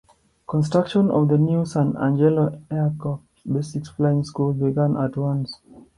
Construction 0.47 1.11
of 1.11 1.27
the 1.27 1.37
new 1.37 1.63
San 1.63 1.95
Angelo 1.95 2.59
Air 2.71 2.91
Corps 2.97 3.21
Basic 3.45 3.85
Flying 3.85 4.23
School 4.23 4.51
began 4.51 4.97
at 4.97 5.15
once. 5.15 5.59